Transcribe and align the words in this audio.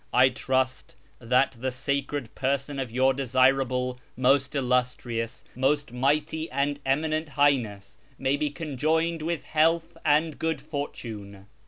I 0.11 0.29
trust 0.29 0.95
that 1.19 1.57
the 1.59 1.69
sacred 1.69 2.33
person 2.33 2.79
of 2.79 2.89
Your 2.89 3.13
desirable, 3.13 3.99
most 4.17 4.55
illustrious, 4.55 5.45
most 5.55 5.91
mighty, 5.93 6.49
and 6.49 6.79
eminent 6.87 7.29
Highness 7.29 7.99
may 8.17 8.35
be 8.35 8.49
conjoined 8.49 9.21
with 9.21 9.43
health 9.43 9.95
and 10.03 10.39
good 10.39 10.59
fortune. 10.59 11.45